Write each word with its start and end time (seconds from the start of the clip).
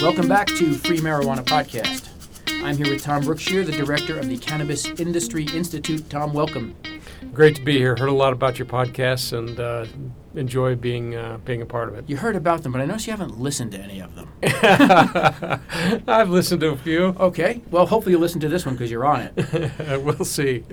Welcome 0.00 0.28
back 0.28 0.46
to 0.46 0.74
Free 0.74 0.98
Marijuana 0.98 1.44
Podcast. 1.44 2.08
I'm 2.62 2.76
here 2.76 2.88
with 2.88 3.02
Tom 3.02 3.24
Brookshire, 3.24 3.64
the 3.64 3.72
director 3.72 4.16
of 4.16 4.28
the 4.28 4.38
Cannabis 4.38 4.86
Industry 4.86 5.44
Institute. 5.52 6.08
Tom, 6.08 6.32
welcome. 6.32 6.76
Great 7.32 7.56
to 7.56 7.62
be 7.62 7.78
here. 7.78 7.96
Heard 7.96 8.08
a 8.08 8.12
lot 8.12 8.32
about 8.32 8.58
your 8.58 8.66
podcasts 8.66 9.36
and 9.36 9.58
uh, 9.58 9.86
enjoy 10.34 10.76
being 10.76 11.16
uh, 11.16 11.38
being 11.44 11.62
a 11.62 11.66
part 11.66 11.88
of 11.88 11.94
it. 11.96 12.04
You 12.08 12.16
heard 12.16 12.36
about 12.36 12.62
them, 12.62 12.72
but 12.72 12.80
I 12.80 12.84
notice 12.84 13.06
you 13.06 13.12
haven't 13.12 13.38
listened 13.38 13.72
to 13.72 13.78
any 13.78 14.00
of 14.00 14.14
them. 14.14 14.32
I've 16.06 16.30
listened 16.30 16.60
to 16.60 16.68
a 16.68 16.76
few. 16.76 17.06
Okay, 17.18 17.62
well, 17.70 17.86
hopefully 17.86 18.12
you'll 18.12 18.20
listen 18.20 18.40
to 18.40 18.48
this 18.48 18.64
one 18.64 18.74
because 18.74 18.90
you're 18.90 19.06
on 19.06 19.22
it. 19.22 20.02
we'll 20.02 20.24
see. 20.24 20.64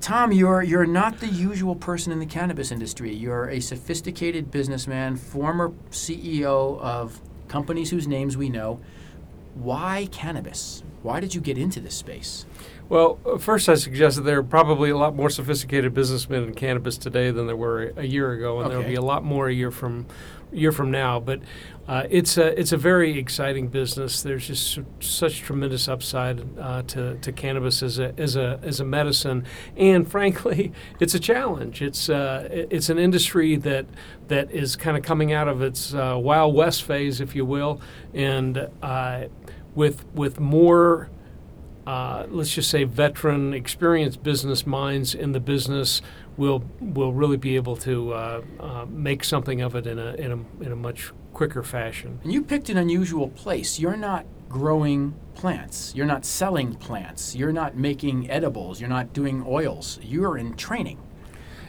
Tom, 0.00 0.32
you're 0.32 0.62
you're 0.62 0.86
not 0.86 1.20
the 1.20 1.28
usual 1.28 1.74
person 1.74 2.12
in 2.12 2.18
the 2.20 2.26
cannabis 2.26 2.70
industry. 2.70 3.12
You're 3.12 3.48
a 3.48 3.60
sophisticated 3.60 4.50
businessman, 4.50 5.16
former 5.16 5.70
CEO 5.90 6.80
of 6.80 7.20
companies 7.48 7.90
whose 7.90 8.06
names 8.06 8.36
we 8.36 8.48
know. 8.48 8.80
Why 9.54 10.08
cannabis? 10.10 10.82
Why 11.02 11.18
did 11.18 11.34
you 11.34 11.40
get 11.40 11.58
into 11.58 11.80
this 11.80 11.96
space? 11.96 12.46
Well, 12.92 13.18
uh, 13.24 13.38
first, 13.38 13.70
I 13.70 13.74
suggest 13.76 14.16
that 14.16 14.24
there 14.24 14.38
are 14.38 14.42
probably 14.42 14.90
a 14.90 14.98
lot 14.98 15.16
more 15.16 15.30
sophisticated 15.30 15.94
businessmen 15.94 16.42
in 16.42 16.52
cannabis 16.52 16.98
today 16.98 17.30
than 17.30 17.46
there 17.46 17.56
were 17.56 17.94
a 17.96 18.04
year 18.04 18.32
ago, 18.32 18.58
and 18.58 18.66
okay. 18.66 18.74
there'll 18.74 18.86
be 18.90 18.96
a 18.96 19.00
lot 19.00 19.24
more 19.24 19.48
a 19.48 19.52
year 19.54 19.70
from 19.70 20.04
year 20.52 20.72
from 20.72 20.90
now. 20.90 21.18
But 21.18 21.40
uh, 21.88 22.02
it's 22.10 22.36
a 22.36 22.48
it's 22.60 22.70
a 22.70 22.76
very 22.76 23.18
exciting 23.18 23.68
business. 23.68 24.22
There's 24.22 24.46
just 24.46 24.78
such 25.00 25.40
tremendous 25.40 25.88
upside 25.88 26.46
uh, 26.58 26.82
to, 26.88 27.16
to 27.16 27.32
cannabis 27.32 27.82
as 27.82 27.98
a 27.98 28.12
as 28.18 28.36
a 28.36 28.60
as 28.62 28.78
a 28.78 28.84
medicine, 28.84 29.46
and 29.74 30.06
frankly, 30.06 30.70
it's 31.00 31.14
a 31.14 31.20
challenge. 31.20 31.80
It's 31.80 32.10
uh, 32.10 32.46
it's 32.50 32.90
an 32.90 32.98
industry 32.98 33.56
that 33.56 33.86
that 34.28 34.50
is 34.50 34.76
kind 34.76 34.98
of 34.98 35.02
coming 35.02 35.32
out 35.32 35.48
of 35.48 35.62
its 35.62 35.94
uh, 35.94 36.18
wild 36.18 36.54
west 36.54 36.82
phase, 36.82 37.22
if 37.22 37.34
you 37.34 37.46
will, 37.46 37.80
and 38.12 38.68
uh, 38.82 39.28
with 39.74 40.04
with 40.12 40.38
more 40.38 41.08
uh, 41.86 42.26
let's 42.28 42.54
just 42.54 42.70
say 42.70 42.84
veteran, 42.84 43.54
experienced 43.54 44.22
business 44.22 44.66
minds 44.66 45.14
in 45.14 45.32
the 45.32 45.40
business 45.40 46.00
will 46.36 46.64
will 46.80 47.12
really 47.12 47.36
be 47.36 47.56
able 47.56 47.76
to 47.76 48.12
uh, 48.12 48.42
uh, 48.60 48.86
make 48.88 49.24
something 49.24 49.60
of 49.60 49.74
it 49.74 49.86
in 49.86 49.98
a, 49.98 50.14
in 50.14 50.32
a 50.32 50.64
in 50.64 50.72
a 50.72 50.76
much 50.76 51.12
quicker 51.32 51.62
fashion. 51.62 52.20
And 52.22 52.32
you 52.32 52.42
picked 52.42 52.68
an 52.68 52.76
unusual 52.76 53.28
place. 53.28 53.78
You're 53.78 53.96
not 53.96 54.26
growing 54.48 55.14
plants. 55.34 55.92
You're 55.96 56.06
not 56.06 56.24
selling 56.24 56.74
plants. 56.74 57.34
You're 57.34 57.52
not 57.52 57.76
making 57.76 58.30
edibles. 58.30 58.80
You're 58.80 58.90
not 58.90 59.12
doing 59.12 59.44
oils. 59.46 59.98
You're 60.02 60.36
in 60.38 60.54
training. 60.54 60.98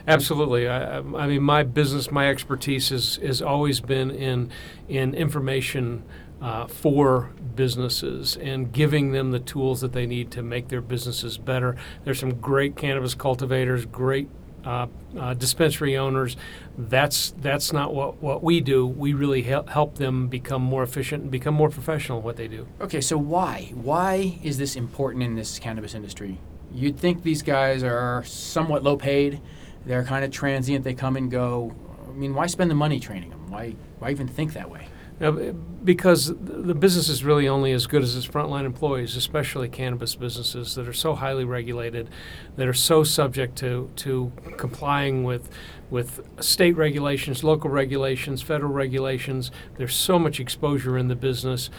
Absolutely. 0.06 0.68
I, 0.68 0.98
I 0.98 1.26
mean, 1.26 1.42
my 1.42 1.62
business, 1.62 2.10
my 2.10 2.28
expertise 2.28 2.90
has, 2.90 3.16
has 3.16 3.40
always 3.40 3.80
been 3.80 4.10
in 4.10 4.50
in 4.88 5.14
information 5.14 6.04
uh, 6.44 6.66
for 6.66 7.30
businesses 7.56 8.36
and 8.36 8.70
giving 8.70 9.12
them 9.12 9.30
the 9.30 9.40
tools 9.40 9.80
that 9.80 9.94
they 9.94 10.04
need 10.04 10.30
to 10.30 10.42
make 10.42 10.68
their 10.68 10.82
businesses 10.82 11.38
better. 11.38 11.74
There's 12.04 12.18
some 12.18 12.34
great 12.34 12.76
cannabis 12.76 13.14
cultivators, 13.14 13.86
great 13.86 14.28
uh, 14.62 14.88
uh, 15.18 15.32
dispensary 15.32 15.96
owners. 15.96 16.36
That's 16.76 17.32
that's 17.40 17.72
not 17.72 17.94
what, 17.94 18.22
what 18.22 18.42
we 18.42 18.60
do. 18.60 18.86
We 18.86 19.14
really 19.14 19.40
help, 19.42 19.70
help 19.70 19.94
them 19.94 20.28
become 20.28 20.60
more 20.60 20.82
efficient 20.82 21.22
and 21.22 21.30
become 21.30 21.54
more 21.54 21.70
professional 21.70 22.18
at 22.18 22.24
what 22.24 22.36
they 22.36 22.48
do. 22.48 22.68
Okay, 22.78 23.00
so 23.00 23.16
why 23.16 23.72
why 23.74 24.38
is 24.42 24.58
this 24.58 24.76
important 24.76 25.22
in 25.22 25.36
this 25.36 25.58
cannabis 25.58 25.94
industry? 25.94 26.38
You'd 26.74 26.98
think 26.98 27.22
these 27.22 27.40
guys 27.40 27.82
are 27.82 28.22
somewhat 28.24 28.82
low 28.82 28.98
paid. 28.98 29.40
They're 29.86 30.04
kind 30.04 30.24
of 30.26 30.30
transient. 30.30 30.84
They 30.84 30.94
come 30.94 31.16
and 31.16 31.30
go. 31.30 31.74
I 32.06 32.12
mean, 32.12 32.34
why 32.34 32.48
spend 32.48 32.70
the 32.70 32.74
money 32.74 33.00
training 33.00 33.30
them? 33.30 33.50
Why 33.50 33.76
why 33.98 34.10
even 34.10 34.28
think 34.28 34.52
that 34.52 34.68
way? 34.70 34.88
Uh, 35.20 35.52
because 35.84 36.34
the 36.40 36.74
business 36.74 37.08
is 37.08 37.22
really 37.22 37.46
only 37.46 37.70
as 37.70 37.86
good 37.86 38.02
as 38.02 38.16
its 38.16 38.26
frontline 38.26 38.64
employees, 38.64 39.16
especially 39.16 39.68
cannabis 39.68 40.16
businesses 40.16 40.74
that 40.74 40.88
are 40.88 40.94
so 40.94 41.14
highly 41.14 41.44
regulated, 41.44 42.08
that 42.56 42.66
are 42.66 42.74
so 42.74 43.04
subject 43.04 43.56
to, 43.56 43.90
to 43.96 44.32
complying 44.56 45.22
with 45.22 45.50
with 45.90 46.26
state 46.40 46.76
regulations, 46.76 47.44
local 47.44 47.70
regulations, 47.70 48.42
federal 48.42 48.72
regulations. 48.72 49.52
There's 49.76 49.94
so 49.94 50.18
much 50.18 50.40
exposure 50.40 50.98
in 50.98 51.06
the 51.06 51.14
business 51.14 51.70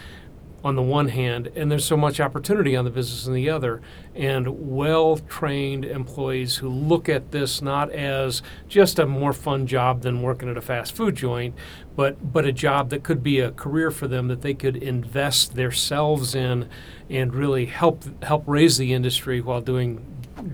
on 0.64 0.74
the 0.74 0.82
one 0.82 1.08
hand, 1.08 1.48
and 1.54 1.70
there's 1.70 1.84
so 1.84 1.96
much 1.96 2.18
opportunity 2.18 2.74
on 2.74 2.84
the 2.84 2.90
business 2.90 3.26
on 3.26 3.34
the 3.34 3.48
other. 3.48 3.80
And 4.14 4.68
well 4.74 5.18
trained 5.18 5.84
employees 5.84 6.56
who 6.56 6.68
look 6.68 7.08
at 7.08 7.30
this 7.30 7.62
not 7.62 7.90
as 7.92 8.42
just 8.68 8.98
a 8.98 9.06
more 9.06 9.32
fun 9.32 9.66
job 9.66 10.02
than 10.02 10.22
working 10.22 10.48
at 10.48 10.56
a 10.56 10.60
fast 10.60 10.94
food 10.96 11.14
joint, 11.14 11.54
but, 11.94 12.32
but 12.32 12.44
a 12.44 12.52
job 12.52 12.90
that 12.90 13.02
could 13.02 13.22
be 13.22 13.38
a 13.40 13.52
career 13.52 13.90
for 13.90 14.08
them 14.08 14.28
that 14.28 14.42
they 14.42 14.54
could 14.54 14.76
invest 14.76 15.54
themselves 15.54 16.34
in 16.34 16.68
and 17.08 17.34
really 17.34 17.66
help 17.66 18.02
help 18.24 18.42
raise 18.46 18.78
the 18.78 18.92
industry 18.92 19.40
while 19.40 19.60
doing 19.60 20.04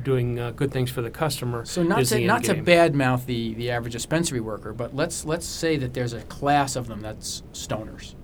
doing 0.02 0.38
uh, 0.38 0.50
good 0.50 0.70
things 0.70 0.90
for 0.90 1.02
the 1.02 1.10
customer. 1.10 1.64
So 1.64 1.82
not 1.82 2.04
to 2.04 2.20
not 2.20 2.42
game. 2.42 2.64
to 2.64 2.70
badmouth 2.70 3.24
the 3.24 3.54
the 3.54 3.70
average 3.70 3.94
dispensary 3.94 4.40
worker, 4.40 4.74
but 4.74 4.94
let's 4.94 5.24
let's 5.24 5.46
say 5.46 5.78
that 5.78 5.94
there's 5.94 6.12
a 6.12 6.20
class 6.22 6.76
of 6.76 6.88
them 6.88 7.00
that's 7.00 7.42
stoners 7.54 8.14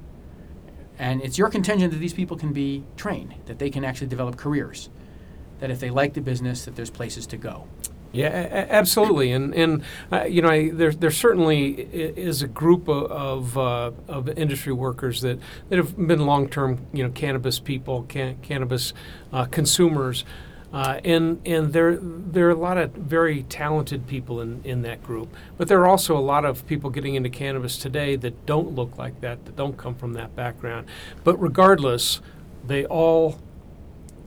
and 0.99 1.23
it's 1.23 1.39
your 1.39 1.49
contention 1.49 1.91
that 1.91 1.97
these 1.97 2.15
people 2.15 2.37
can 2.37 2.53
be 2.53 2.85
trained, 2.97 3.35
that 3.47 3.59
they 3.59 3.71
can 3.71 3.85
actually 3.85 4.09
develop 4.09 4.37
careers, 4.37 4.89
that 5.61 5.71
if 5.71 5.81
they 5.81 5.91
like 5.91 6.15
the 6.15 6.21
business, 6.21 6.65
that 6.65 6.77
there's 6.77 6.91
places 6.91 7.27
to 7.29 7.37
go. 7.37 7.67
Yeah, 8.11 8.29
a- 8.29 8.73
absolutely, 8.73 9.33
and 9.33 9.55
and 9.55 9.83
uh, 10.11 10.25
you 10.25 10.41
know, 10.41 10.49
I, 10.49 10.71
there 10.71 10.93
there 10.93 11.11
certainly 11.11 11.73
is 11.73 12.43
a 12.43 12.49
group 12.49 12.89
of 12.89 13.11
of, 13.13 13.59
uh, 13.59 13.91
of 14.09 14.29
industry 14.31 14.73
workers 14.73 15.21
that, 15.21 15.39
that 15.69 15.77
have 15.77 15.95
been 15.97 16.25
long 16.25 16.49
term, 16.49 16.87
you 16.93 17.03
know, 17.05 17.11
cannabis 17.11 17.59
people, 17.59 18.05
can- 18.05 18.39
cannabis 18.41 18.95
uh, 19.33 19.45
consumers, 19.45 20.25
uh, 20.73 21.01
and 21.05 21.41
and 21.47 21.73
there 21.73 21.99
there 22.01 22.47
are 22.47 22.51
a 22.51 22.55
lot 22.55 22.77
of 22.77 22.93
very 22.93 23.43
talented 23.45 24.07
people 24.07 24.41
in, 24.41 24.61
in 24.65 24.83
that 24.83 25.03
group, 25.03 25.35
but 25.57 25.69
there 25.69 25.81
are 25.81 25.87
also 25.87 26.17
a 26.17 26.21
lot 26.21 26.45
of 26.45 26.67
people 26.67 26.91
getting 26.91 27.15
into 27.15 27.31
cannabis 27.31 27.79
today 27.79 28.17
that 28.17 28.45
don't 28.45 28.75
look 28.75 28.99
like 28.99 29.21
that, 29.21 29.45
that 29.47 29.57
don't 29.57 29.79
come 29.79 29.95
from 29.95 30.13
that 30.13 30.37
background. 30.37 30.87
But 31.25 31.41
regardless, 31.41 32.21
they 32.67 32.85
all 32.85 33.39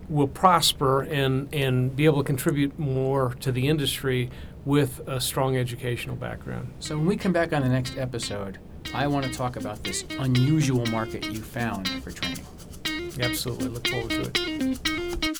will 0.09 0.27
prosper 0.27 1.03
and 1.03 1.53
and 1.53 1.95
be 1.95 2.05
able 2.05 2.17
to 2.17 2.23
contribute 2.23 2.77
more 2.79 3.35
to 3.39 3.51
the 3.51 3.67
industry 3.67 4.29
with 4.65 4.99
a 5.07 5.21
strong 5.21 5.57
educational 5.57 6.15
background. 6.15 6.73
So 6.79 6.97
when 6.97 7.05
we 7.05 7.17
come 7.17 7.33
back 7.33 7.53
on 7.53 7.61
the 7.61 7.69
next 7.69 7.97
episode, 7.97 8.59
I 8.93 9.07
want 9.07 9.25
to 9.25 9.31
talk 9.31 9.55
about 9.55 9.83
this 9.83 10.05
unusual 10.19 10.85
market 10.87 11.25
you 11.25 11.41
found 11.41 11.87
for 12.03 12.11
training. 12.11 12.45
Absolutely, 13.19 13.67
look 13.67 13.87
forward 13.87 14.09
to 14.09 14.31
it. 14.33 15.30